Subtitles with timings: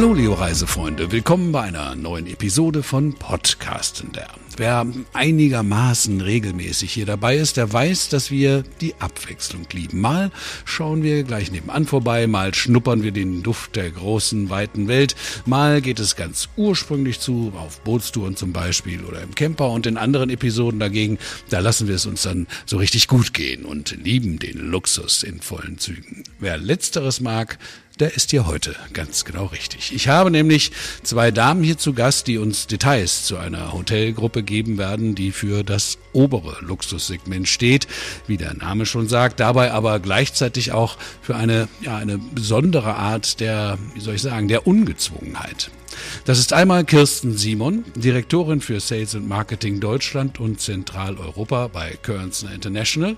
[0.00, 4.28] Hallo Leo Reisefreunde, willkommen bei einer neuen Episode von Podcastender.
[4.56, 10.00] Wer einigermaßen regelmäßig hier dabei ist, der weiß, dass wir die Abwechslung lieben.
[10.00, 10.30] Mal
[10.64, 15.82] schauen wir gleich nebenan vorbei, mal schnuppern wir den Duft der großen, weiten Welt, mal
[15.82, 20.30] geht es ganz ursprünglich zu, auf Bootstouren zum Beispiel oder im Camper und in anderen
[20.30, 21.18] Episoden dagegen,
[21.50, 25.42] da lassen wir es uns dann so richtig gut gehen und lieben den Luxus in
[25.42, 26.24] vollen Zügen.
[26.38, 27.58] Wer letzteres mag,
[28.00, 29.92] der ist hier heute ganz genau richtig.
[29.94, 30.72] Ich habe nämlich
[31.02, 35.62] zwei Damen hier zu Gast, die uns Details zu einer Hotelgruppe geben werden, die für
[35.62, 37.86] das obere Luxussegment steht,
[38.26, 43.38] wie der Name schon sagt, dabei aber gleichzeitig auch für eine, ja, eine besondere Art
[43.40, 45.70] der, wie soll ich sagen, der Ungezwungenheit.
[46.24, 52.54] Das ist einmal Kirsten Simon, Direktorin für Sales und Marketing Deutschland und Zentraleuropa bei Currensner
[52.54, 53.16] International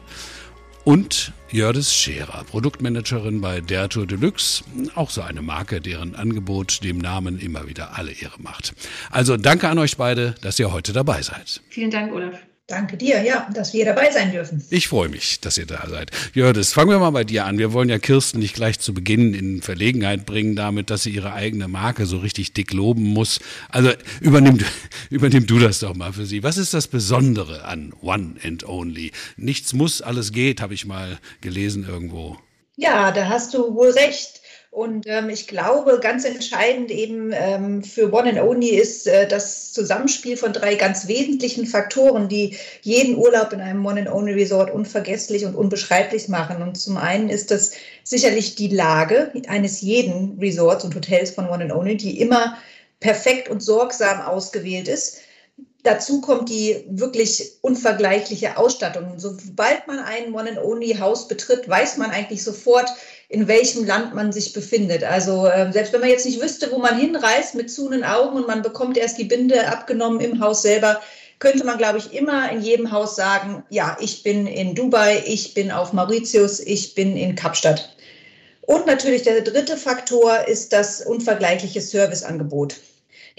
[0.84, 6.98] und Jördis Scherer, Produktmanagerin bei Der Tour Deluxe, auch so eine Marke, deren Angebot dem
[6.98, 8.74] Namen immer wieder alle Ehre macht.
[9.11, 11.61] Also danke an euch beide, dass ihr heute dabei seid.
[11.69, 12.39] Vielen Dank, Olaf.
[12.68, 14.64] Danke dir, ja, dass wir dabei sein dürfen.
[14.70, 16.12] Ich freue mich, dass ihr da seid.
[16.32, 17.58] Jördis, fangen wir mal bei dir an.
[17.58, 21.33] Wir wollen ja Kirsten nicht gleich zu Beginn in Verlegenheit bringen damit, dass sie ihre
[21.33, 23.40] eigene Marke so richtig dick loben muss.
[23.68, 23.90] Also
[24.20, 24.58] übernimm,
[25.10, 26.44] übernimm du das doch mal für sie.
[26.44, 29.10] Was ist das Besondere an One and Only?
[29.36, 32.38] Nichts muss, alles geht, habe ich mal gelesen irgendwo.
[32.77, 34.41] Ja, da hast du wohl recht.
[34.72, 39.70] Und ähm, ich glaube, ganz entscheidend eben ähm, für One and Only ist äh, das
[39.74, 44.70] Zusammenspiel von drei ganz wesentlichen Faktoren, die jeden Urlaub in einem One and Only Resort
[44.70, 46.62] unvergesslich und unbeschreiblich machen.
[46.62, 51.64] Und zum einen ist das sicherlich die Lage eines jeden Resorts und Hotels von One
[51.64, 52.56] and Only, die immer
[52.98, 55.18] perfekt und sorgsam ausgewählt ist.
[55.84, 59.14] Dazu kommt die wirklich unvergleichliche Ausstattung.
[59.16, 62.89] Sobald man ein One-and-Only-Haus betritt, weiß man eigentlich sofort,
[63.29, 65.02] in welchem Land man sich befindet.
[65.02, 68.46] Also äh, selbst wenn man jetzt nicht wüsste, wo man hinreist mit zunen Augen und
[68.46, 71.01] man bekommt erst die Binde abgenommen im Haus selber,
[71.40, 75.55] könnte man, glaube ich, immer in jedem Haus sagen, ja, ich bin in Dubai, ich
[75.55, 77.96] bin auf Mauritius, ich bin in Kapstadt.
[78.61, 82.77] Und natürlich der dritte Faktor ist das unvergleichliche Serviceangebot.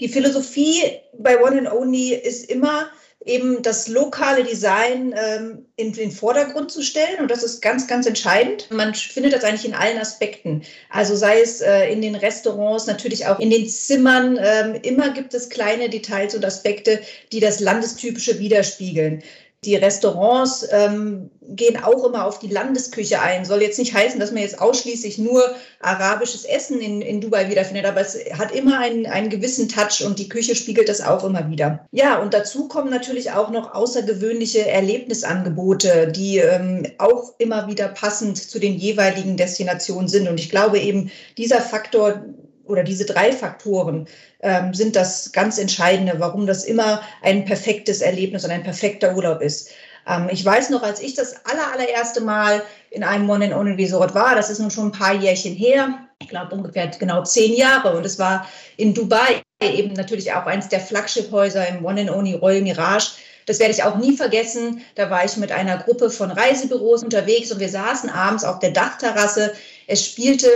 [0.00, 0.82] Die Philosophie
[1.18, 2.90] bei One and Only ist immer,
[3.26, 7.20] eben das lokale Design ähm, in den Vordergrund zu stellen.
[7.20, 8.70] Und das ist ganz, ganz entscheidend.
[8.70, 10.62] Man findet das eigentlich in allen Aspekten.
[10.90, 14.38] Also sei es äh, in den Restaurants, natürlich auch in den Zimmern.
[14.40, 17.00] Ähm, immer gibt es kleine Details und Aspekte,
[17.32, 19.22] die das Landestypische widerspiegeln.
[19.64, 23.44] Die Restaurants ähm, gehen auch immer auf die Landesküche ein.
[23.44, 25.42] Soll jetzt nicht heißen, dass man jetzt ausschließlich nur
[25.80, 30.18] arabisches Essen in, in Dubai wiederfindet, aber es hat immer einen, einen gewissen Touch und
[30.18, 31.86] die Küche spiegelt das auch immer wieder.
[31.92, 38.38] Ja, und dazu kommen natürlich auch noch außergewöhnliche Erlebnisangebote, die ähm, auch immer wieder passend
[38.38, 40.28] zu den jeweiligen Destinationen sind.
[40.28, 42.24] Und ich glaube eben, dieser Faktor
[42.66, 44.06] oder diese drei Faktoren
[44.40, 49.40] ähm, sind das ganz Entscheidende, warum das immer ein perfektes Erlebnis und ein perfekter Urlaub
[49.40, 49.70] ist.
[50.06, 53.74] Ähm, ich weiß noch, als ich das aller, allererste Mal in einem One and Only
[53.74, 57.54] Resort war, das ist nun schon ein paar Jährchen her, ich glaube ungefähr genau zehn
[57.54, 62.10] Jahre und es war in Dubai eben natürlich auch eins der Flaggschiphäuser im One and
[62.10, 63.12] Only Royal Mirage.
[63.46, 64.82] Das werde ich auch nie vergessen.
[64.94, 68.70] Da war ich mit einer Gruppe von Reisebüros unterwegs und wir saßen abends auf der
[68.70, 69.52] Dachterrasse.
[69.86, 70.48] Es spielte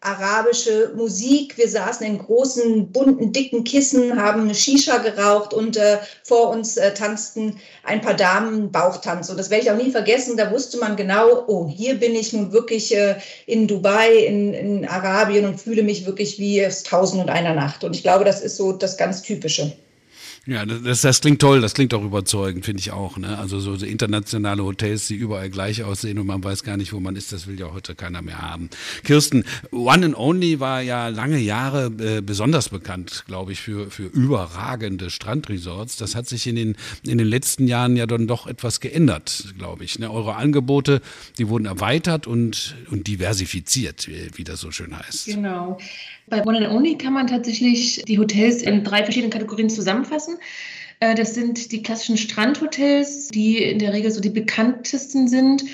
[0.00, 1.58] arabische Musik.
[1.58, 6.78] Wir saßen in großen, bunten, dicken Kissen, haben eine Shisha geraucht und äh, vor uns
[6.78, 9.28] äh, tanzten ein paar Damen Bauchtanz.
[9.28, 10.38] Und das werde ich auch nie vergessen.
[10.38, 13.16] Da wusste man genau, oh, hier bin ich nun wirklich äh,
[13.46, 17.84] in Dubai, in, in Arabien und fühle mich wirklich wie es Tausend und einer Nacht.
[17.84, 19.72] Und ich glaube, das ist so das ganz Typische.
[20.46, 23.18] Ja, das, das klingt toll, das klingt auch überzeugend, finde ich auch.
[23.18, 23.36] Ne?
[23.38, 27.00] Also so, so internationale Hotels, die überall gleich aussehen und man weiß gar nicht, wo
[27.00, 28.70] man ist, das will ja heute keiner mehr haben.
[29.04, 34.04] Kirsten, One and Only war ja lange Jahre äh, besonders bekannt, glaube ich, für, für
[34.04, 35.98] überragende Strandresorts.
[35.98, 36.76] Das hat sich in den,
[37.06, 39.98] in den letzten Jahren ja dann doch etwas geändert, glaube ich.
[39.98, 40.10] Ne?
[40.10, 41.02] Eure Angebote,
[41.38, 45.26] die wurden erweitert und, und diversifiziert, wie, wie das so schön heißt.
[45.26, 45.76] Genau.
[46.30, 50.29] Bei One and Only kann man tatsächlich die Hotels in drei verschiedenen Kategorien zusammenfassen.
[51.00, 55.64] Äh, das sind die klassischen Strandhotels, die in der Regel so die bekanntesten sind.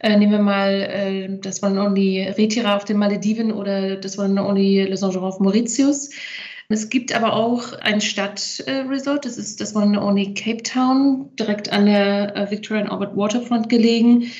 [0.00, 4.44] Äh, nehmen wir mal äh, das One Only Retira auf den Malediven oder das One
[4.44, 6.10] Only Le Saint-Jean auf Mauritius.
[6.68, 11.86] Es gibt aber auch ein Stadtresort, das ist das One Only Cape Town, direkt an
[11.86, 14.30] der Victoria and Albert Waterfront gelegen.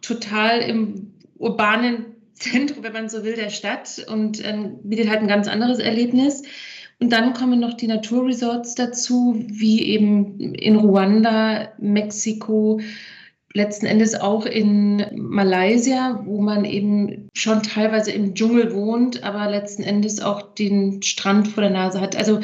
[0.00, 5.28] Total im urbanen Zentrum, wenn man so will, der Stadt und äh, bietet halt ein
[5.28, 6.42] ganz anderes Erlebnis.
[7.04, 12.80] Und dann kommen noch die Naturresorts dazu, wie eben in Ruanda, Mexiko,
[13.52, 19.82] letzten Endes auch in Malaysia, wo man eben schon teilweise im Dschungel wohnt, aber letzten
[19.82, 22.16] Endes auch den Strand vor der Nase hat.
[22.16, 22.40] Also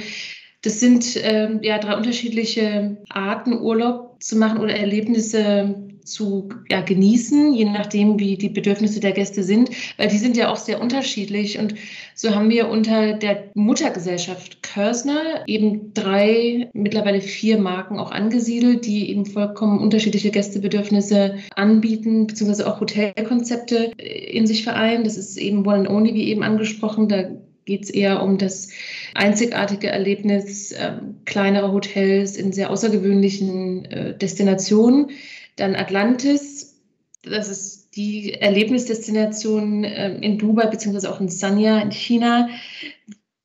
[0.61, 7.55] das sind äh, ja drei unterschiedliche Arten, Urlaub zu machen oder Erlebnisse zu ja, genießen,
[7.55, 11.59] je nachdem, wie die Bedürfnisse der Gäste sind, weil die sind ja auch sehr unterschiedlich.
[11.59, 11.75] Und
[12.15, 19.11] so haben wir unter der Muttergesellschaft Körsner eben drei, mittlerweile vier Marken auch angesiedelt, die
[19.11, 25.05] eben vollkommen unterschiedliche Gästebedürfnisse anbieten, beziehungsweise auch Hotelkonzepte in sich vereinen.
[25.05, 27.09] Das ist eben One and Only, wie eben angesprochen.
[27.09, 27.31] Da
[27.65, 28.69] geht es eher um das
[29.15, 30.93] einzigartige Erlebnis äh,
[31.25, 35.11] kleinerer Hotels in sehr außergewöhnlichen äh, Destinationen.
[35.61, 36.81] Dann Atlantis,
[37.23, 42.49] das ist die Erlebnisdestination äh, in Dubai beziehungsweise auch in Sanya in China,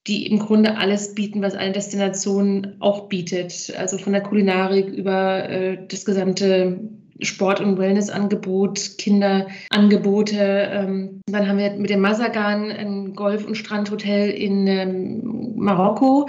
[0.08, 3.74] die im Grunde alles bieten, was eine Destination auch bietet.
[3.78, 6.80] Also von der Kulinarik über äh, das gesamte
[7.22, 10.70] Sport- und Wellnessangebot, Kinderangebote.
[10.72, 16.28] Ähm, dann haben wir mit dem Masagan ein Golf- und Strandhotel in ähm, Marokko,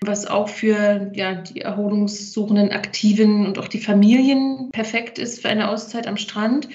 [0.00, 5.70] was auch für ja, die erholungssuchenden Aktiven und auch die Familien perfekt ist für eine
[5.70, 6.68] Auszeit am Strand.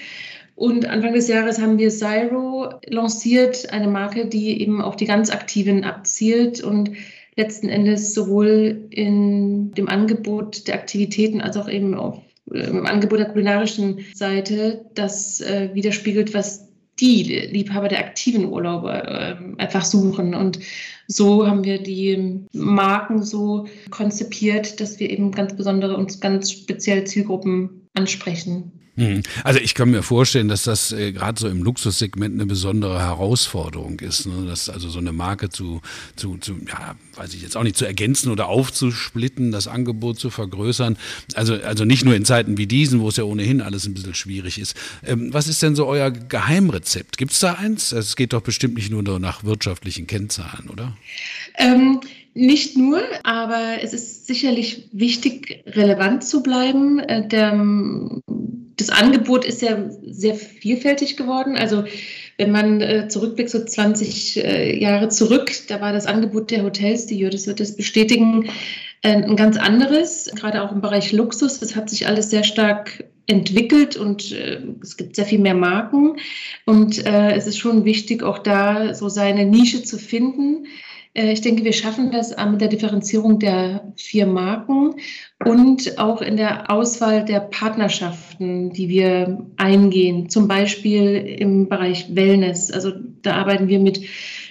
[0.56, 5.30] Und Anfang des Jahres haben wir Zyro lanciert, eine Marke, die eben auf die ganz
[5.30, 6.92] Aktiven abzielt und
[7.36, 12.20] letzten Endes sowohl in dem Angebot der Aktivitäten als auch eben auf
[12.52, 16.68] im Angebot der kulinarischen Seite das äh, widerspiegelt, was
[17.00, 20.34] die Liebhaber der aktiven Urlaube äh, einfach suchen.
[20.34, 20.60] Und
[21.08, 27.04] so haben wir die Marken so konzipiert, dass wir eben ganz besondere und ganz spezielle
[27.04, 28.72] Zielgruppen ansprechen.
[28.96, 29.22] Hm.
[29.42, 33.98] Also ich kann mir vorstellen, dass das äh, gerade so im Luxussegment eine besondere Herausforderung
[33.98, 34.46] ist, ne?
[34.46, 35.80] dass also so eine Marke zu,
[36.14, 40.30] zu, zu, ja, weiß ich jetzt auch nicht, zu ergänzen oder aufzusplitten, das Angebot zu
[40.30, 40.96] vergrößern.
[41.34, 44.14] Also, also nicht nur in Zeiten wie diesen, wo es ja ohnehin alles ein bisschen
[44.14, 44.76] schwierig ist.
[45.04, 47.18] Ähm, was ist denn so euer Geheimrezept?
[47.18, 47.90] Gibt es da eins?
[47.90, 50.96] Es geht doch bestimmt nicht nur nach wirtschaftlichen Kennzahlen, oder?
[51.58, 52.00] Ähm,
[52.34, 56.98] nicht nur, aber es ist sicherlich wichtig, relevant zu bleiben.
[56.98, 57.52] Äh, der,
[58.76, 61.56] das Angebot ist ja sehr vielfältig geworden.
[61.56, 61.84] Also
[62.36, 67.06] wenn man äh, zurückblickt, so 20 äh, Jahre zurück, da war das Angebot der Hotels,
[67.06, 68.50] die Judith wird das bestätigen,
[69.02, 71.60] äh, ein ganz anderes, gerade auch im Bereich Luxus.
[71.60, 76.16] Das hat sich alles sehr stark entwickelt und äh, es gibt sehr viel mehr Marken.
[76.66, 80.66] Und äh, es ist schon wichtig, auch da so seine Nische zu finden.
[81.14, 84.96] Äh, ich denke, wir schaffen das äh, mit der Differenzierung der vier Marken
[85.44, 90.28] und auch in der Auswahl der Partnerschaften, die wir eingehen.
[90.28, 92.70] Zum Beispiel im Bereich Wellness.
[92.70, 94.00] Also da arbeiten wir mit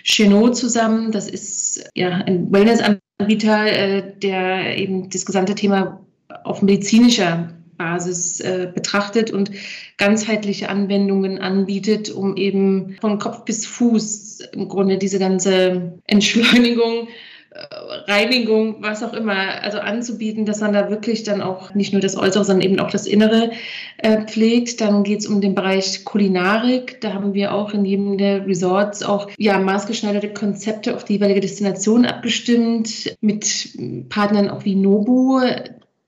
[0.04, 1.12] Chenot zusammen.
[1.12, 6.00] Das ist ja ein Wellnessanbieter, äh, der eben das gesamte Thema
[6.44, 7.54] auf medizinischer
[7.84, 9.52] Basis äh, betrachtet und
[9.98, 17.10] ganzheitliche Anwendungen anbietet, um eben von Kopf bis Fuß im Grunde diese ganze Entschleunigung
[17.52, 22.02] äh, Reinigung, was auch immer, also anzubieten, dass man da wirklich dann auch nicht nur
[22.02, 23.52] das Äußere, sondern eben auch das Innere
[23.98, 24.80] äh, pflegt.
[24.80, 27.02] Dann geht es um den Bereich Kulinarik.
[27.02, 31.42] Da haben wir auch in jedem der Resorts auch ja, maßgeschneiderte Konzepte auf die jeweilige
[31.42, 33.78] Destination abgestimmt, mit
[34.10, 35.42] Partnern auch wie Nobu,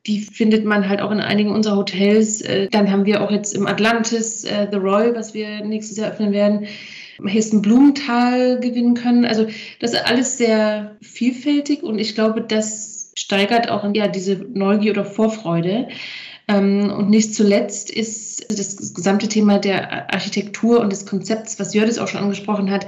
[0.07, 2.41] die findet man halt auch in einigen unserer Hotels.
[2.41, 6.12] Äh, dann haben wir auch jetzt im Atlantis äh, The Royal, was wir nächstes Jahr
[6.12, 6.67] öffnen werden,
[7.25, 9.25] Hessen Blumenthal gewinnen können.
[9.25, 9.47] Also
[9.79, 15.05] das ist alles sehr vielfältig und ich glaube, das steigert auch ja, diese Neugier oder
[15.05, 15.88] Vorfreude.
[16.47, 21.97] Ähm, und nicht zuletzt ist das gesamte Thema der Architektur und des Konzepts, was Jördis
[21.97, 22.85] auch schon angesprochen hat,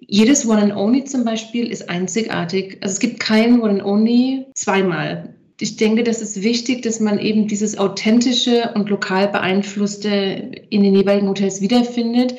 [0.00, 2.78] jedes One and Only zum Beispiel ist einzigartig.
[2.80, 7.18] Also es gibt kein One and Only zweimal ich denke, das ist wichtig, dass man
[7.18, 12.34] eben dieses authentische und lokal beeinflusste in den jeweiligen Hotels wiederfindet.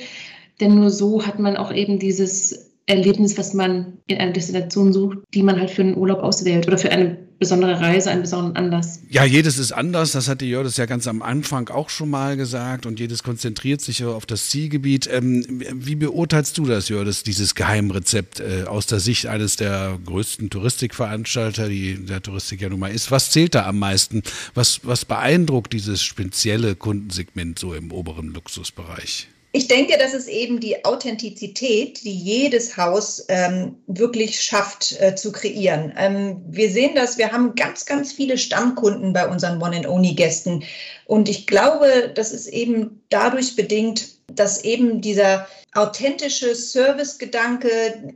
[0.59, 5.19] Denn nur so hat man auch eben dieses Erlebnis, was man in einer Destination sucht,
[5.33, 9.01] die man halt für einen Urlaub auswählt oder für eine besondere Reise, einen besonderen Anlass.
[9.09, 10.13] Ja, jedes ist anders.
[10.13, 14.03] Das hatte Jördes ja ganz am Anfang auch schon mal gesagt und jedes konzentriert sich
[14.03, 15.09] auf das Zielgebiet.
[15.11, 20.49] Ähm, wie beurteilst du das, Jördes, dieses Geheimrezept äh, aus der Sicht eines der größten
[20.49, 23.11] Touristikveranstalter, die der Touristik ja nun mal ist?
[23.11, 24.23] Was zählt da am meisten?
[24.53, 29.27] Was, was beeindruckt dieses spezielle Kundensegment so im oberen Luxusbereich?
[29.55, 35.31] Ich denke, das ist eben die Authentizität, die jedes Haus ähm, wirklich schafft äh, zu
[35.31, 35.93] kreieren.
[35.97, 40.65] Ähm, wir sehen das, wir haben ganz, ganz viele Stammkunden bei unseren One-and-Only-Gästen.
[41.05, 47.69] Und ich glaube, das ist eben dadurch bedingt, dass eben dieser authentische Servicegedanke,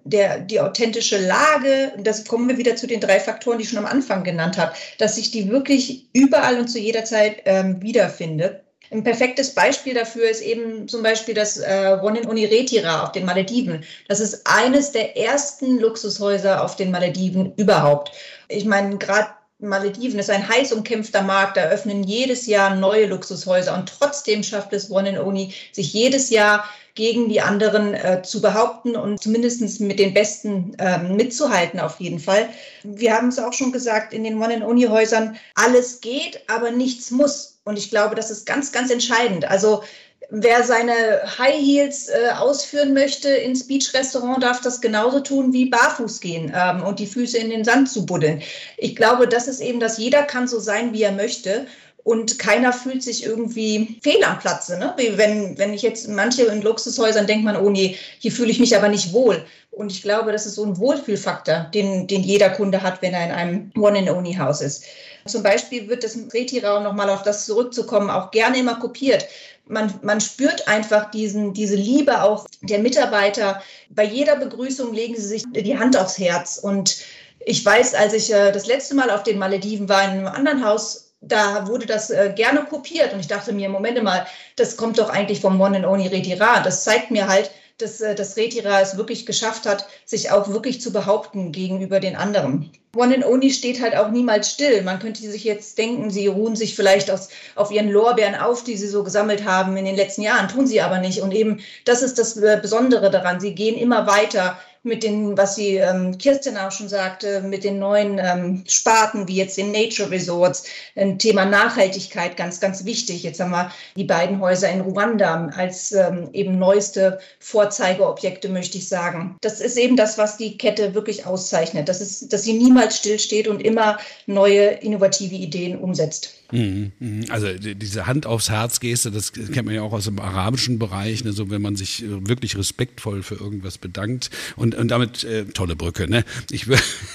[0.04, 3.80] der, die authentische Lage, das kommen wir wieder zu den drei Faktoren, die ich schon
[3.80, 8.66] am Anfang genannt habe, dass sich die wirklich überall und zu jeder Zeit ähm, wiederfindet.
[8.92, 13.26] Ein perfektes Beispiel dafür ist eben zum Beispiel das äh, One in Uniretira auf den
[13.26, 13.84] Malediven.
[14.08, 18.12] Das ist eines der ersten Luxushäuser auf den Malediven überhaupt.
[18.48, 19.30] Ich meine, gerade
[19.60, 24.72] Malediven ist ein heiß umkämpfter Markt, da öffnen jedes Jahr neue Luxushäuser und trotzdem schafft
[24.72, 26.64] es One and Only, sich jedes Jahr
[26.96, 32.20] gegen die anderen äh, zu behaupten und zumindest mit den Besten äh, mitzuhalten auf jeden
[32.20, 32.50] Fall.
[32.84, 36.72] Wir haben es auch schon gesagt, in den One and Only Häusern, alles geht, aber
[36.72, 37.59] nichts muss.
[37.70, 39.46] Und ich glaube, das ist ganz, ganz entscheidend.
[39.46, 39.84] Also
[40.32, 40.94] Wer seine
[41.40, 46.84] High Heels äh, ausführen möchte ins Beach-Restaurant, darf das genauso tun wie barfuß gehen ähm,
[46.84, 48.44] und die Füße in den Sand zu buddeln.
[48.78, 51.66] Ich glaube, das ist eben, dass jeder kann so sein, wie er möchte.
[52.04, 54.78] Und keiner fühlt sich irgendwie fehl am Platze.
[54.78, 54.94] Ne?
[55.16, 58.76] Wenn, wenn ich jetzt manche in Luxushäusern denkt man, oh nee, hier fühle ich mich
[58.76, 59.44] aber nicht wohl.
[59.72, 63.26] Und ich glaube, das ist so ein Wohlfühlfaktor, den, den jeder Kunde hat, wenn er
[63.26, 64.84] in einem One-and-Only-Haus ist.
[65.30, 69.26] Zum Beispiel wird das Retiraum, nochmal auf das zurückzukommen, auch gerne immer kopiert
[69.70, 73.62] man, man spürt einfach diesen, diese Liebe auch der Mitarbeiter.
[73.90, 76.58] Bei jeder Begrüßung legen sie sich die Hand aufs Herz.
[76.58, 76.98] Und
[77.46, 80.66] ich weiß, als ich äh, das letzte Mal auf den Malediven war, in einem anderen
[80.66, 83.14] Haus, da wurde das äh, gerne kopiert.
[83.14, 86.62] Und ich dachte mir, Moment mal, das kommt doch eigentlich vom One and Only Retira.
[86.62, 90.82] Das zeigt mir halt, dass äh, das Retira es wirklich geschafft hat, sich auch wirklich
[90.82, 92.70] zu behaupten gegenüber den anderen.
[92.96, 94.82] One and Only steht halt auch niemals still.
[94.82, 98.78] Man könnte sich jetzt denken, sie ruhen sich vielleicht aus, auf ihren Lorbeeren auf, die
[98.78, 101.22] sie so gesammelt haben in den letzten Jahren, tun sie aber nicht.
[101.22, 103.40] Und eben das ist das äh, Besondere daran.
[103.40, 107.80] Sie gehen immer weiter mit den, was sie ähm, Kirsten auch schon sagte, mit den
[107.80, 110.64] neuen ähm, Sparten, wie jetzt den Nature Resorts,
[110.96, 113.24] ein Thema Nachhaltigkeit ganz, ganz wichtig.
[113.24, 118.88] Jetzt haben wir die beiden Häuser in Ruanda als ähm, eben neueste Vorzeigeobjekte, möchte ich
[118.88, 119.36] sagen.
[119.42, 121.90] Das ist eben das, was die Kette wirklich auszeichnet.
[121.90, 126.40] Das ist, dass sie niemals stillsteht und immer neue innovative Ideen umsetzt.
[126.52, 127.26] Mhm, mhm.
[127.30, 131.24] Also diese Hand aufs Herz Geste, das kennt man ja auch aus dem arabischen Bereich,
[131.24, 135.46] ne, so wenn man sich äh, wirklich respektvoll für irgendwas bedankt und, und damit äh,
[135.46, 136.10] tolle Brücke.
[136.10, 136.24] Ne?
[136.52, 136.68] Ich,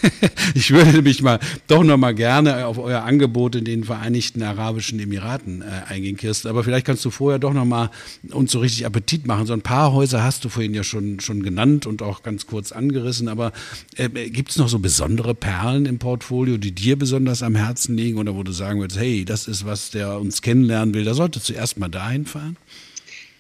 [0.54, 5.00] ich würde mich mal doch noch mal gerne auf euer Angebot in den Vereinigten Arabischen
[5.00, 6.49] Emiraten äh, eingehen, Kirsten.
[6.49, 7.90] Aber vielleicht kannst du vorher doch noch mal
[8.30, 9.46] uns so richtig Appetit machen.
[9.46, 12.73] So ein paar Häuser hast du vorhin ja schon schon genannt und auch ganz kurz
[12.73, 13.28] angerissen.
[13.28, 13.52] Aber
[13.96, 18.18] äh, gibt es noch so besondere Perlen im Portfolio, die dir besonders am Herzen liegen
[18.18, 21.40] oder wo du sagen würdest, hey das ist was, der uns kennenlernen will, der sollte
[21.40, 22.56] zuerst mal dahin fahren?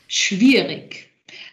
[0.08, 1.10] Schwierig.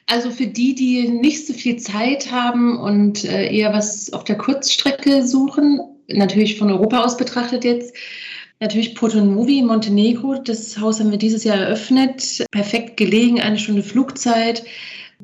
[0.07, 4.37] Also für die, die nicht so viel Zeit haben und äh, eher was auf der
[4.37, 7.95] Kurzstrecke suchen, natürlich von Europa aus betrachtet jetzt,
[8.61, 10.35] Natürlich Porto Novi, Montenegro.
[10.35, 12.45] Das Haus haben wir dieses Jahr eröffnet.
[12.51, 14.63] Perfekt gelegen, eine Stunde Flugzeit.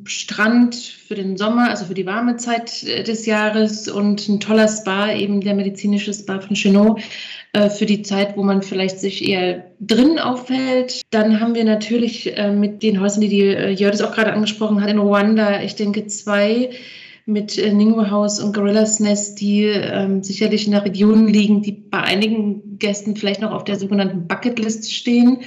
[0.10, 4.68] Strand für den Sommer, also für die warme Zeit äh, des Jahres und ein toller
[4.68, 7.02] Spa, eben der medizinische Spa von Chenot
[7.54, 11.02] äh, für die Zeit, wo man vielleicht sich eher drin aufhält.
[11.12, 14.90] Dann haben wir natürlich äh, mit den Häusern, die die Jördis auch gerade angesprochen hat,
[14.90, 16.70] in Ruanda, ich denke zwei
[17.26, 22.00] mit Ningbo House und Gorillas Nest, die ähm, sicherlich in der Region liegen, die bei
[22.00, 25.40] einigen Gästen vielleicht noch auf der sogenannten Bucketlist stehen.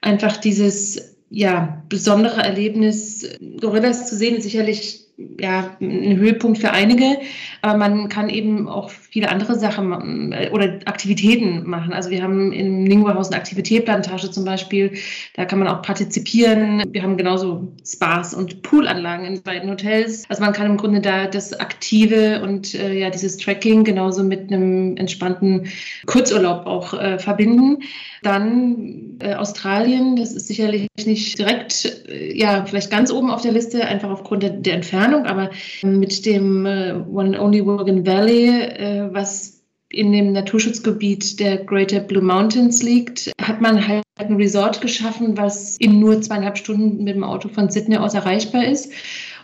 [0.00, 3.28] Einfach dieses ja, besondere Erlebnis,
[3.60, 5.07] Gorillas zu sehen, ist sicherlich
[5.40, 7.18] ja, ein Höhepunkt für einige,
[7.60, 11.92] aber man kann eben auch viele andere Sachen oder Aktivitäten machen.
[11.92, 14.92] Also wir haben im Ningua-Haus eine Aktivitätplantage zum Beispiel,
[15.34, 16.84] da kann man auch partizipieren.
[16.92, 20.24] Wir haben genauso Spas und Poolanlagen in beiden Hotels.
[20.28, 24.52] Also man kann im Grunde da das Aktive und äh, ja dieses Tracking genauso mit
[24.52, 25.66] einem entspannten
[26.06, 27.78] Kurzurlaub auch äh, verbinden.
[28.22, 33.52] Dann äh, Australien, das ist sicherlich nicht direkt, äh, ja, vielleicht ganz oben auf der
[33.52, 35.50] Liste, einfach aufgrund der, der Entfernung, aber
[35.82, 42.00] mit dem äh, One and Only Wogan Valley, äh, was in dem Naturschutzgebiet der Greater
[42.00, 47.14] Blue Mountains liegt, hat man halt ein Resort geschaffen, was in nur zweieinhalb Stunden mit
[47.14, 48.92] dem Auto von Sydney aus erreichbar ist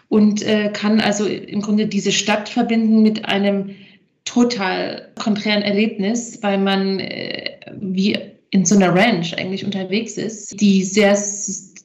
[0.08, 3.70] und äh, kann also im Grunde diese Stadt verbinden mit einem
[4.24, 8.18] total konträren Erlebnis, weil man äh, wie
[8.50, 11.16] in so einer Ranch eigentlich unterwegs ist, die sehr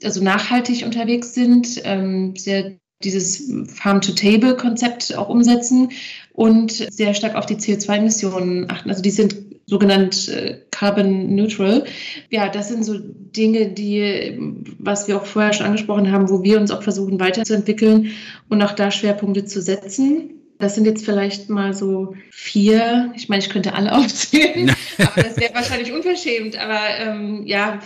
[0.04, 5.90] also nachhaltig unterwegs sind, ähm, sehr dieses Farm-to-Table-Konzept auch umsetzen
[6.34, 8.90] und sehr stark auf die CO2-Emissionen achten.
[8.90, 11.86] Also die sind sogenannt äh, carbon neutral.
[12.30, 14.38] Ja, das sind so Dinge, die,
[14.80, 18.12] was wir auch vorher schon angesprochen haben, wo wir uns auch versuchen weiterzuentwickeln
[18.50, 20.39] und auch da Schwerpunkte zu setzen.
[20.60, 23.14] Das sind jetzt vielleicht mal so vier.
[23.16, 26.58] Ich meine, ich könnte alle aufzählen, aber das wäre wahrscheinlich unverschämt.
[26.58, 27.82] Aber ähm, ja,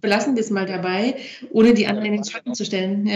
[0.00, 1.16] belassen wir es mal dabei,
[1.50, 3.06] ohne die anderen in den Schatten zu stellen.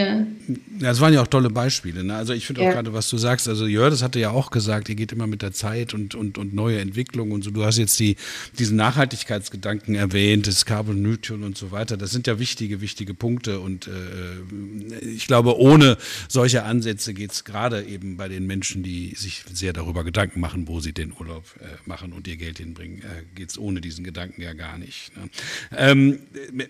[0.79, 2.03] Ja, das waren ja auch tolle Beispiele.
[2.03, 2.13] Ne?
[2.13, 2.73] Also ich finde auch ja.
[2.73, 5.41] gerade, was du sagst, also Jörg, das hatte ja auch gesagt, ihr geht immer mit
[5.41, 7.49] der Zeit und, und, und neue Entwicklungen und so.
[7.49, 8.17] Du hast jetzt die,
[8.59, 11.97] diesen Nachhaltigkeitsgedanken erwähnt, das Carbon Neutral und so weiter.
[11.97, 15.97] Das sind ja wichtige, wichtige Punkte und äh, ich glaube, ohne
[16.27, 20.67] solche Ansätze geht es gerade eben bei den Menschen, die sich sehr darüber Gedanken machen,
[20.67, 24.03] wo sie den Urlaub äh, machen und ihr Geld hinbringen, äh, geht es ohne diesen
[24.03, 25.15] Gedanken ja gar nicht.
[25.15, 25.29] Ne?
[25.75, 26.19] Ähm,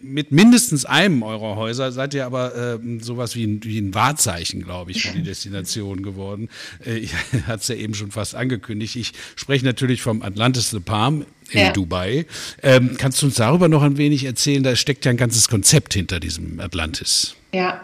[0.02, 4.64] mit, mindestens einem eurer Häuser seid ihr aber äh, sowas wie ein, wie ein Wahrzeichen,
[4.64, 6.50] glaube ich, für die Destination geworden.
[6.86, 7.08] Äh,
[7.48, 8.96] Hat es ja eben schon fast angekündigt.
[8.96, 11.72] Ich spreche natürlich vom Atlantis The Palm in ja.
[11.72, 12.26] Dubai.
[12.64, 14.64] Ähm, kannst du uns darüber noch ein wenig erzählen?
[14.64, 17.36] Da steckt ja ein ganzes Konzept hinter diesem Atlantis.
[17.54, 17.82] Ja,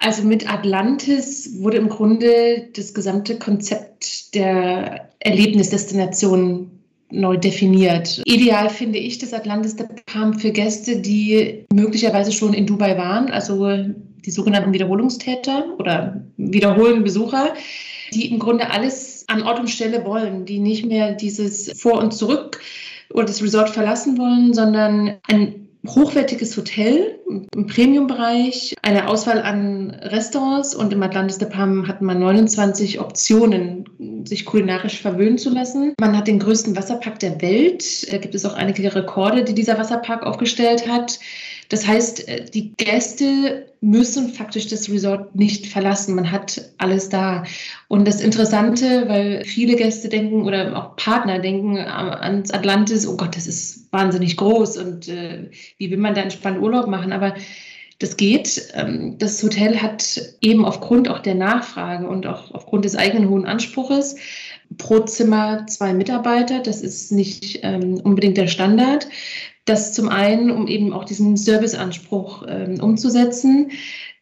[0.00, 6.70] also mit Atlantis wurde im Grunde das gesamte Konzept der Erlebnisdestination
[7.10, 8.22] neu definiert.
[8.24, 13.30] Ideal finde ich das Atlantis der Palm für Gäste, die möglicherweise schon in Dubai waren,
[13.30, 13.76] also
[14.24, 17.54] die sogenannten Wiederholungstäter oder wiederholenden Besucher,
[18.14, 22.12] die im Grunde alles an Ort und Stelle wollen, die nicht mehr dieses Vor und
[22.12, 22.60] Zurück
[23.10, 27.18] oder das Resort verlassen wollen, sondern ein hochwertiges Hotel
[27.54, 33.84] im Premium-Bereich, eine Auswahl an Restaurants und im Atlantis de Palm hat man 29 Optionen,
[34.24, 35.94] sich kulinarisch verwöhnen zu lassen.
[36.00, 38.10] Man hat den größten Wasserpark der Welt.
[38.10, 41.18] Da gibt es auch einige Rekorde, die dieser Wasserpark aufgestellt hat.
[41.68, 46.14] Das heißt, äh, die Gäste müssen faktisch das Resort nicht verlassen.
[46.14, 47.44] Man hat alles da.
[47.88, 53.36] Und das Interessante, weil viele Gäste denken oder auch Partner denken ans Atlantis, oh Gott,
[53.36, 57.12] das ist wahnsinnig groß und äh, wie will man da entspannt Urlaub machen?
[57.12, 57.34] Aber
[57.98, 58.68] das geht.
[58.74, 63.46] Ähm, das Hotel hat eben aufgrund auch der Nachfrage und auch aufgrund des eigenen hohen
[63.46, 64.16] Anspruches
[64.78, 66.60] pro Zimmer zwei Mitarbeiter.
[66.60, 69.08] Das ist nicht ähm, unbedingt der Standard.
[69.64, 73.70] Das zum einen, um eben auch diesen Serviceanspruch ähm, umzusetzen.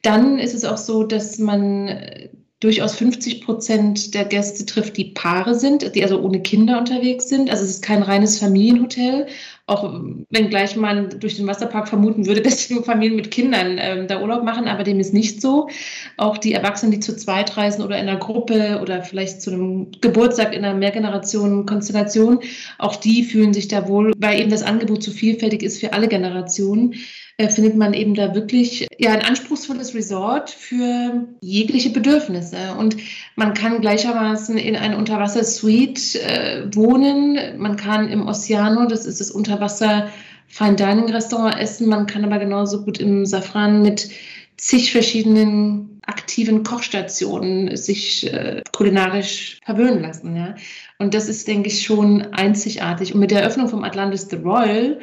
[0.02, 2.28] Dann ist es auch so, dass man äh,
[2.62, 7.50] durchaus 50 Prozent der Gäste trifft, die Paare sind, die also ohne Kinder unterwegs sind.
[7.50, 9.26] Also es ist kein reines Familienhotel,
[9.66, 10.00] auch
[10.30, 14.22] wenn gleich man durch den Wasserpark vermuten würde, dass nur Familien mit Kindern äh, da
[14.22, 15.68] Urlaub machen, aber dem ist nicht so.
[16.16, 19.90] Auch die Erwachsenen, die zu zweit reisen oder in einer Gruppe oder vielleicht zu einem
[20.00, 22.38] Geburtstag in einer Mehrgenerationen-Konstellation,
[22.78, 26.06] auch die fühlen sich da wohl, weil eben das Angebot so vielfältig ist für alle
[26.06, 26.94] Generationen.
[27.38, 32.74] Äh, findet man eben da wirklich ja, ein anspruchsvolles Resort für jegliche Bedürfnisse.
[32.78, 32.96] Und
[33.36, 37.38] man kann gleichermaßen in einer Unterwasser-Suite äh, wohnen.
[37.58, 40.08] Man kann im Oceano, das ist das Unterwasser
[40.48, 41.88] Fine Dining Restaurant essen.
[41.88, 44.10] Man kann aber genauso gut im Safran mit
[44.58, 50.36] zig verschiedenen aktiven Kochstationen sich äh, kulinarisch verwöhnen lassen.
[50.36, 50.54] Ja?
[50.98, 53.14] Und das ist, denke ich, schon einzigartig.
[53.14, 55.00] Und mit der Eröffnung vom Atlantis The Royal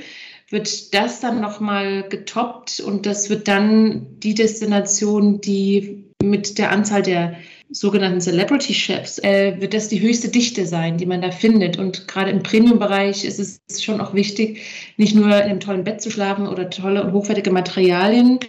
[0.50, 7.02] wird das dann nochmal getoppt und das wird dann die Destination, die mit der Anzahl
[7.02, 7.36] der
[7.72, 11.78] sogenannten Celebrity Chefs, äh, wird das die höchste Dichte sein, die man da findet.
[11.78, 14.62] Und gerade im Premium-Bereich ist es schon auch wichtig,
[14.98, 18.40] nicht nur in einem tollen Bett zu schlafen oder tolle und hochwertige Materialien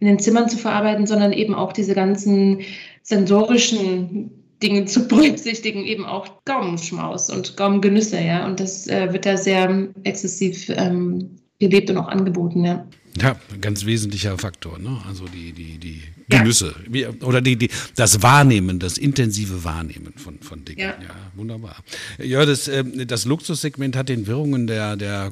[0.00, 2.62] in den Zimmern zu verarbeiten, sondern eben auch diese ganzen
[3.02, 8.46] sensorischen Dinge zu berücksichtigen, eben auch Gaumenschmaus und Gaumengenüsse, ja.
[8.46, 12.86] Und das äh, wird da sehr exzessiv ähm, gelebt und auch angeboten, ja.
[13.20, 15.00] Ja, ganz wesentlicher Faktor, ne?
[15.08, 16.74] Also die, die, die Genüsse.
[16.92, 17.10] Ja.
[17.22, 20.80] Oder die, die, das Wahrnehmen, das intensive Wahrnehmen von, von Dingen.
[20.80, 20.88] Ja.
[21.00, 21.76] ja wunderbar.
[22.18, 25.30] Ja, das, ähm, das Luxussegment hat den Wirrungen der, der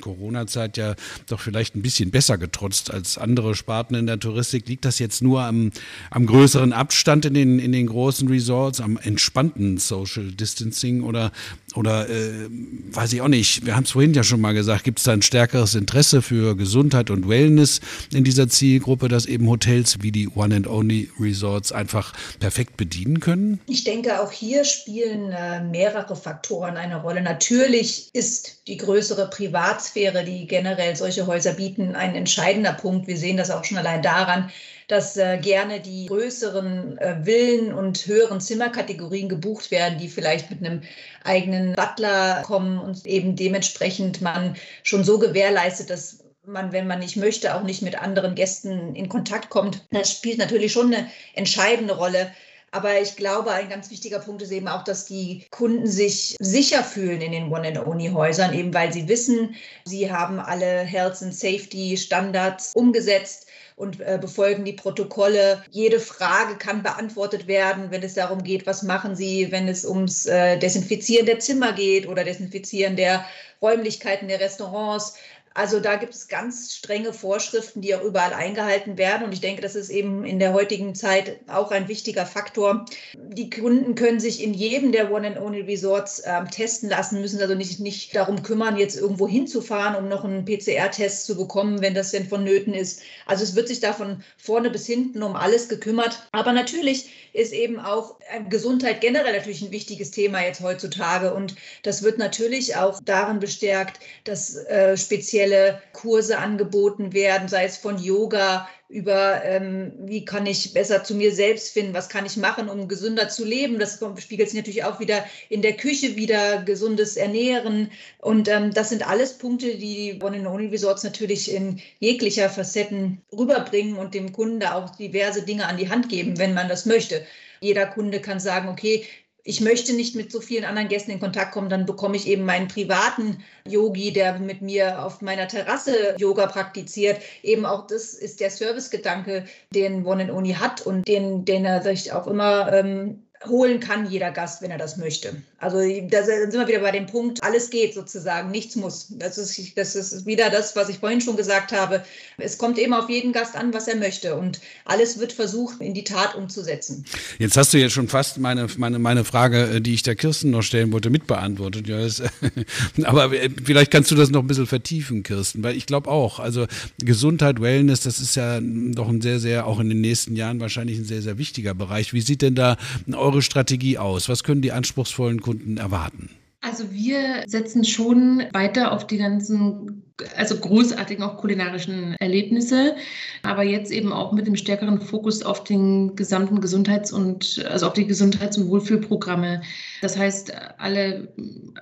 [0.00, 4.68] Corona-Zeit ja doch vielleicht ein bisschen besser getrotzt als andere Sparten in der Touristik.
[4.68, 5.70] Liegt das jetzt nur am,
[6.10, 11.30] am größeren Abstand in den, in den großen Resorts, am entspannten Social Distancing oder,
[11.76, 12.48] oder äh,
[12.90, 15.12] weiß ich auch nicht, wir haben es vorhin ja schon mal gesagt, gibt es da
[15.12, 17.80] ein stärkeres Interesse für Gesundheit und Wellness
[18.12, 23.20] in dieser Zielgruppe, dass eben Hotels wie die One and Only Resorts einfach perfekt bedienen
[23.20, 23.60] können?
[23.66, 27.22] Ich denke, auch hier spielen äh, mehrere Faktoren eine Rolle.
[27.22, 33.06] Natürlich ist die größere Privatsphäre, die generell solche Häuser bieten, ein entscheidender Punkt.
[33.06, 34.50] Wir sehen das auch schon allein daran,
[34.92, 40.60] dass äh, gerne die größeren äh, Villen und höheren Zimmerkategorien gebucht werden, die vielleicht mit
[40.60, 40.82] einem
[41.24, 47.16] eigenen Butler kommen und eben dementsprechend man schon so gewährleistet, dass man, wenn man nicht
[47.16, 49.82] möchte, auch nicht mit anderen Gästen in Kontakt kommt.
[49.92, 52.30] Das spielt natürlich schon eine entscheidende Rolle.
[52.70, 56.84] Aber ich glaube, ein ganz wichtiger Punkt ist eben auch, dass die Kunden sich sicher
[56.84, 59.54] fühlen in den One-and-Only-Häusern, eben weil sie wissen,
[59.86, 63.46] sie haben alle Health and Safety Standards umgesetzt
[63.82, 65.64] und äh, befolgen die Protokolle.
[65.72, 70.24] Jede Frage kann beantwortet werden, wenn es darum geht, was machen Sie, wenn es ums
[70.26, 73.24] äh, Desinfizieren der Zimmer geht oder Desinfizieren der
[73.60, 75.16] Räumlichkeiten der Restaurants.
[75.54, 79.24] Also da gibt es ganz strenge Vorschriften, die auch überall eingehalten werden.
[79.24, 82.86] Und ich denke, das ist eben in der heutigen Zeit auch ein wichtiger Faktor.
[83.14, 88.14] Die Kunden können sich in jedem der One-and-Only-Resorts äh, testen lassen, müssen also nicht, nicht
[88.14, 92.74] darum kümmern, jetzt irgendwo hinzufahren, um noch einen PCR-Test zu bekommen, wenn das denn vonnöten
[92.74, 93.02] ist.
[93.26, 96.28] Also es wird sich da von vorne bis hinten um alles gekümmert.
[96.32, 101.32] Aber natürlich ist eben auch äh, Gesundheit generell natürlich ein wichtiges Thema jetzt heutzutage.
[101.34, 104.96] Und das wird natürlich auch darin bestärkt, dass äh,
[105.42, 111.14] spezielle Kurse angeboten werden, sei es von Yoga über, ähm, wie kann ich besser zu
[111.14, 113.78] mir selbst finden, was kann ich machen, um gesünder zu leben.
[113.78, 117.90] Das spiegelt sich natürlich auch wieder in der Küche wieder, gesundes Ernähren.
[118.18, 123.22] Und ähm, das sind alles Punkte, die One and Only Resorts natürlich in jeglicher Facetten
[123.32, 126.84] rüberbringen und dem Kunden da auch diverse Dinge an die Hand geben, wenn man das
[126.86, 127.24] möchte.
[127.60, 129.06] Jeder Kunde kann sagen, okay,
[129.44, 132.44] ich möchte nicht mit so vielen anderen Gästen in Kontakt kommen, dann bekomme ich eben
[132.44, 137.20] meinen privaten Yogi, der mit mir auf meiner Terrasse Yoga praktiziert.
[137.42, 141.82] Eben auch das ist der Servicegedanke, den One and Only hat und den, den er
[141.82, 145.42] sich auch immer ähm, holen kann jeder Gast, wenn er das möchte.
[145.62, 149.08] Also da sind wir wieder bei dem Punkt, alles geht sozusagen, nichts muss.
[149.10, 152.04] Das ist, das ist wieder das, was ich vorhin schon gesagt habe.
[152.38, 155.94] Es kommt eben auf jeden Gast an, was er möchte und alles wird versucht, in
[155.94, 157.04] die Tat umzusetzen.
[157.38, 160.50] Jetzt hast du ja schon fast meine, meine, meine Frage, äh, die ich der Kirsten
[160.50, 161.88] noch stellen wollte, mitbeantwortet.
[161.88, 162.22] Ja, das,
[163.04, 166.38] aber äh, vielleicht kannst du das noch ein bisschen vertiefen, Kirsten, weil ich glaube auch,
[166.38, 166.66] also
[166.98, 170.98] Gesundheit, Wellness, das ist ja doch ein sehr, sehr, auch in den nächsten Jahren wahrscheinlich
[170.98, 172.12] ein sehr, sehr wichtiger Bereich.
[172.12, 172.76] Wie sieht denn da
[173.12, 174.28] eure eure Strategie aus?
[174.28, 176.30] Was können die anspruchsvollen Kunden erwarten?
[176.64, 180.04] Also wir setzen schon weiter auf die ganzen,
[180.36, 182.94] also großartigen auch kulinarischen Erlebnisse,
[183.42, 187.94] aber jetzt eben auch mit dem stärkeren Fokus auf den gesamten Gesundheits- und, also auf
[187.94, 189.62] die Gesundheits- und Wohlfühlprogramme.
[190.02, 191.34] Das heißt, alle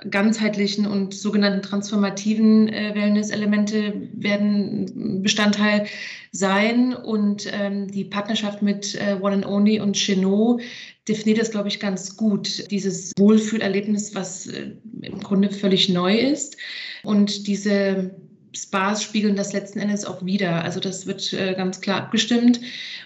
[0.08, 5.86] ganzheitlichen und sogenannten transformativen äh, Wellness-Elemente werden Bestandteil
[6.32, 10.62] sein und ähm, die Partnerschaft mit äh, One and Only und Chenot
[11.10, 12.70] definiert das, glaube ich, ganz gut.
[12.70, 16.56] Dieses Wohlfühlerlebnis, was äh, im Grunde völlig neu ist.
[17.02, 18.14] Und diese
[18.54, 20.64] Spas spiegeln das letzten Endes auch wieder.
[20.64, 22.60] Also das wird äh, ganz klar abgestimmt.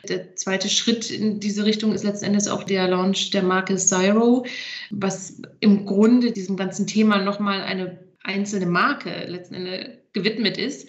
[0.08, 4.46] Der zweite Schritt in diese Richtung ist letzten Endes auch der Launch der Marke Zyro,
[4.90, 10.88] was im Grunde diesem ganzen Thema nochmal eine einzelne Marke letzten Endes gewidmet ist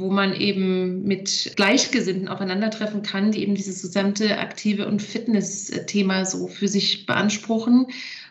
[0.00, 6.46] wo man eben mit Gleichgesinnten aufeinandertreffen kann, die eben dieses gesamte aktive und Fitness-Thema so
[6.46, 7.86] für sich beanspruchen.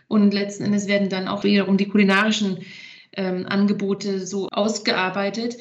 [0.08, 2.60] Und letzten Endes werden dann auch wiederum die kulinarischen
[3.16, 5.58] ähm, Angebote so ausgearbeitet,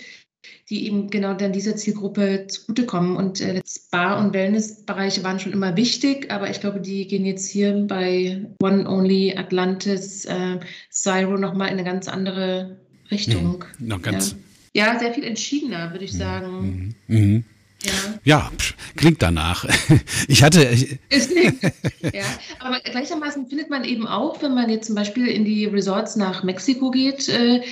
[0.71, 3.17] die eben genau dann dieser Zielgruppe zugutekommen.
[3.17, 7.49] Und äh, Spa- und Wellnessbereiche waren schon immer wichtig, aber ich glaube, die gehen jetzt
[7.49, 12.79] hier bei One Only Atlantis, äh, Zyro nochmal in eine ganz andere
[13.11, 13.65] Richtung.
[13.79, 14.37] Mhm, noch ganz, ja.
[14.77, 16.19] Ja, sehr viel entschiedener, würde ich mhm.
[16.19, 16.95] sagen.
[17.09, 17.17] Mhm.
[17.17, 17.45] Mhm.
[17.83, 17.93] Ja.
[18.25, 18.53] ja,
[18.95, 19.65] klingt danach.
[20.29, 20.61] Ich hatte.
[21.09, 21.55] Ist nicht.
[22.15, 22.25] Ja,
[22.61, 26.45] aber gleichermaßen findet man eben auch, wenn man jetzt zum Beispiel in die Resorts nach
[26.45, 27.63] Mexiko geht, äh,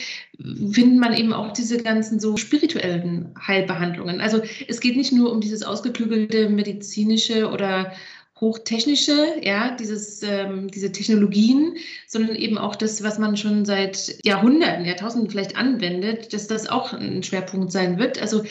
[0.72, 4.20] findet man eben auch diese ganzen so spirituellen Heilbehandlungen.
[4.20, 7.92] Also es geht nicht nur um dieses ausgeklügelte medizinische oder
[8.40, 14.84] hochtechnische, ja, dieses, ähm, diese Technologien, sondern eben auch das, was man schon seit Jahrhunderten,
[14.84, 18.20] Jahrtausenden vielleicht anwendet, dass das auch ein Schwerpunkt sein wird.
[18.20, 18.42] Also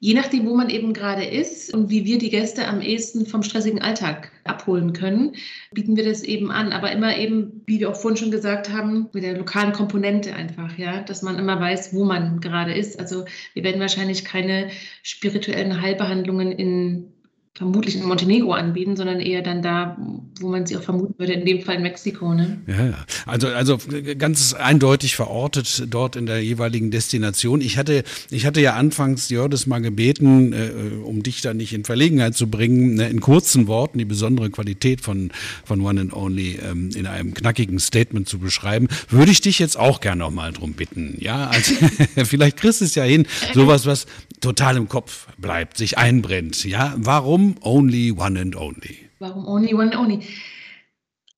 [0.00, 3.42] je nachdem, wo man eben gerade ist und wie wir die Gäste am ehesten vom
[3.42, 5.36] stressigen Alltag abholen können,
[5.72, 6.72] bieten wir das eben an.
[6.72, 10.76] Aber immer eben, wie wir auch vorhin schon gesagt haben, mit der lokalen Komponente einfach,
[10.78, 12.98] ja, dass man immer weiß, wo man gerade ist.
[12.98, 14.70] Also wir werden wahrscheinlich keine
[15.02, 17.12] spirituellen Heilbehandlungen in
[17.54, 19.96] vermutlich in Montenegro anbieten, sondern eher dann da,
[20.40, 22.32] wo man sie auch vermuten würde, in dem Fall in Mexiko.
[22.32, 22.62] Ne?
[22.66, 23.06] Ja, ja.
[23.26, 23.76] Also, also
[24.16, 27.60] ganz eindeutig verortet dort in der jeweiligen Destination.
[27.60, 30.70] Ich hatte, ich hatte ja anfangs Jördes mal gebeten, äh,
[31.04, 35.00] um dich da nicht in Verlegenheit zu bringen, ne, in kurzen Worten die besondere Qualität
[35.00, 35.30] von,
[35.64, 38.86] von One and Only ähm, in einem knackigen Statement zu beschreiben.
[39.08, 41.16] Würde ich dich jetzt auch gerne noch mal drum bitten.
[41.18, 41.74] Ja, also
[42.24, 44.06] vielleicht kriegst du es ja hin, sowas, was
[44.40, 46.64] total im Kopf bleibt, sich einbrennt.
[46.64, 48.98] Ja, warum Only One and Only?
[49.18, 50.20] Warum Only One and Only?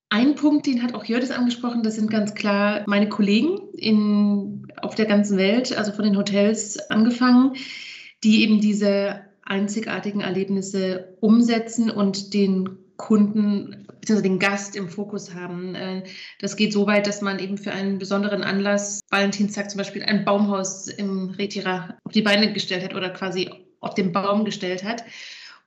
[0.09, 4.93] Ein Punkt, den hat auch Jördis angesprochen, das sind ganz klar meine Kollegen in, auf
[4.93, 7.55] der ganzen Welt, also von den Hotels angefangen,
[8.23, 14.21] die eben diese einzigartigen Erlebnisse umsetzen und den Kunden bzw.
[14.21, 15.75] den Gast im Fokus haben.
[15.75, 16.03] Äh,
[16.39, 20.25] das geht so weit, dass man eben für einen besonderen Anlass, Valentinstag zum Beispiel, ein
[20.25, 25.03] Baumhaus im Retira auf die Beine gestellt hat oder quasi auf den Baum gestellt hat,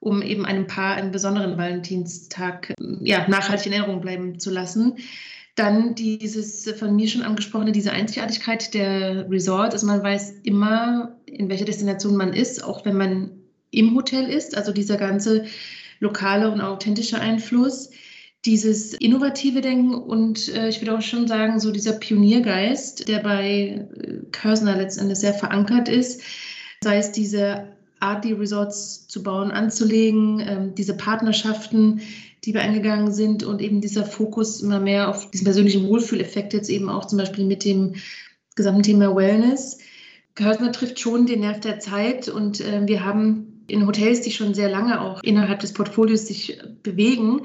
[0.01, 4.97] um eben einem Paar einen besonderen Valentinstag ja, nachhaltig in Erinnerung bleiben zu lassen.
[5.55, 11.49] Dann dieses von mir schon angesprochene, diese Einzigartigkeit der Resort, also man weiß immer, in
[11.49, 13.31] welcher Destination man ist, auch wenn man
[13.71, 15.47] im Hotel ist, also dieser ganze
[15.99, 17.91] lokale und authentische Einfluss,
[18.47, 23.87] dieses innovative Denken und äh, ich würde auch schon sagen, so dieser Pioniergeist, der bei
[23.97, 26.23] äh, Körsner letztendlich sehr verankert ist,
[26.83, 27.65] sei es diese
[27.99, 32.01] Art, die Resorts zu bauen, anzulegen, ähm, diese Partnerschaften,
[32.45, 36.71] die wir eingegangen sind und eben dieser Fokus immer mehr auf diesen persönlichen Wohlfühleffekt jetzt
[36.71, 37.97] eben auch zum Beispiel mit dem
[38.55, 39.79] gesamten Thema Wellness.
[40.37, 44.55] Körsner trifft schon den Nerv der Zeit und äh, wir haben in Hotels, die schon
[44.55, 47.43] sehr lange auch innerhalb des Portfolios sich bewegen,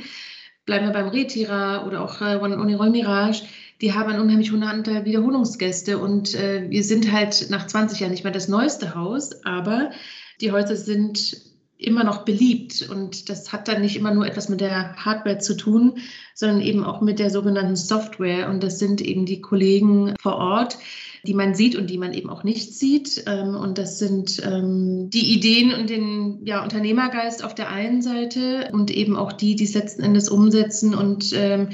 [0.65, 3.43] bleiben wir beim Retira oder auch äh, One Only Roll Mirage,
[3.81, 8.11] die haben einen unheimlich hohen Anteil Wiederholungsgäste und äh, wir sind halt nach 20 Jahren
[8.11, 9.91] nicht mehr das neueste Haus, aber
[10.39, 11.50] die Häuser sind
[11.81, 12.87] immer noch beliebt.
[12.89, 15.97] Und das hat dann nicht immer nur etwas mit der Hardware zu tun,
[16.35, 18.49] sondern eben auch mit der sogenannten Software.
[18.49, 20.77] Und das sind eben die Kollegen vor Ort,
[21.23, 23.23] die man sieht und die man eben auch nicht sieht.
[23.27, 28.69] Ähm, und das sind ähm, die Ideen und den ja, Unternehmergeist auf der einen Seite
[28.71, 31.69] und eben auch die, die es letzten Endes umsetzen und ähm,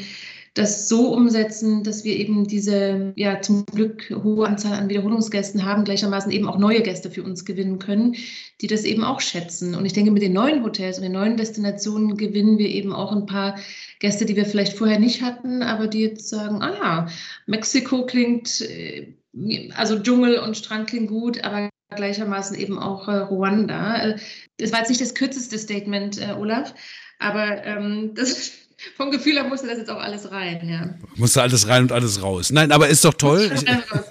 [0.57, 5.83] das so umsetzen, dass wir eben diese ja zum Glück hohe Anzahl an Wiederholungsgästen haben,
[5.83, 8.15] gleichermaßen eben auch neue Gäste für uns gewinnen können,
[8.61, 9.75] die das eben auch schätzen.
[9.75, 13.11] Und ich denke, mit den neuen Hotels und den neuen Destinationen gewinnen wir eben auch
[13.11, 13.57] ein paar
[13.99, 17.07] Gäste, die wir vielleicht vorher nicht hatten, aber die jetzt sagen, ah
[17.45, 19.13] Mexiko klingt, äh,
[19.75, 24.15] also Dschungel und Strand klingt gut, aber gleichermaßen eben auch äh, Ruanda.
[24.57, 26.73] Das war jetzt nicht das kürzeste Statement, äh, Olaf,
[27.19, 30.93] aber ähm, das vom Gefühl her musste das jetzt auch alles rein, ja.
[31.15, 32.51] Musste alles rein und alles raus.
[32.51, 33.49] Nein, aber ist doch toll.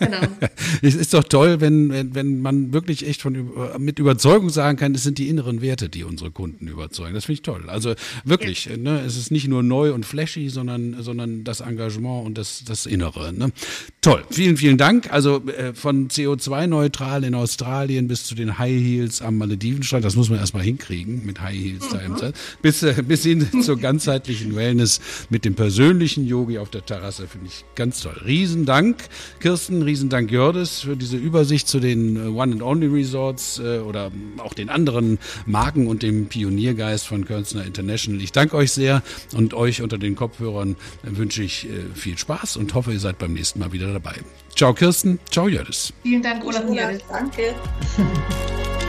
[0.00, 0.18] genau.
[0.82, 4.92] es ist doch toll, wenn, wenn, wenn man wirklich echt von, mit Überzeugung sagen kann,
[4.96, 7.14] es sind die inneren Werte, die unsere Kunden überzeugen.
[7.14, 7.70] Das finde ich toll.
[7.70, 8.76] Also wirklich, ja.
[8.76, 12.86] ne, es ist nicht nur neu und flashy, sondern, sondern das Engagement und das, das
[12.86, 13.32] Innere.
[13.32, 13.52] Ne?
[14.00, 14.24] Toll.
[14.30, 15.12] Vielen, vielen Dank.
[15.12, 20.28] Also äh, von CO2-neutral in Australien bis zu den High Heels am Maledivenstrand, das muss
[20.28, 21.92] man erstmal hinkriegen mit High Heels mhm.
[21.92, 22.32] da im mhm.
[22.62, 27.28] bis, äh, bis hin zur ganzheitlichen Wellness mit dem persönlichen Yogi auf der Terrasse.
[27.28, 28.16] Finde ich ganz toll.
[28.24, 28.96] Riesendank,
[29.40, 34.10] Kirsten, Riesendank, Jördes, für diese Übersicht zu den äh, One and Only Resorts äh, oder
[34.38, 38.20] auch den anderen Marken und dem Pioniergeist von Kölzner International.
[38.20, 39.02] Ich danke euch sehr
[39.34, 43.34] und euch unter den Kopfhörern wünsche ich äh, viel Spaß und hoffe, ihr seid beim
[43.34, 44.14] nächsten Mal wieder dabei.
[44.54, 45.92] Ciao Kirsten, ciao Jördes.
[46.02, 46.64] Vielen Dank, Olaf.
[47.08, 47.54] Danke.